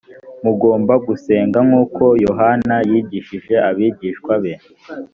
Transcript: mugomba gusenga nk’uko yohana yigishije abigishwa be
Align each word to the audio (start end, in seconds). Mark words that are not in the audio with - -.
mugomba 0.43 0.93
gusenga 1.07 1.57
nk’uko 1.67 2.03
yohana 2.25 2.75
yigishije 2.89 3.55
abigishwa 3.69 4.33
be 4.43 4.53